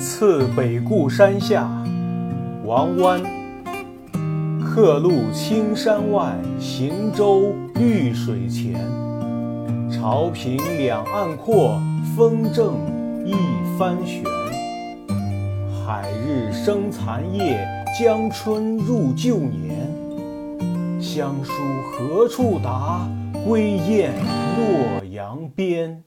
[0.00, 1.68] 次北固山下
[2.64, 3.20] 王湾。
[4.60, 8.74] 客路青山外行舟绿水前。
[9.90, 11.80] 潮平两岸阔
[12.16, 12.76] 风正
[13.26, 13.34] 一
[13.76, 14.22] 帆悬。
[15.84, 17.66] 海日生残夜
[17.98, 19.90] 江春入旧年。
[21.00, 21.52] 乡书
[21.90, 23.08] 何处达
[23.44, 24.12] 归雁
[24.56, 26.04] 洛阳边。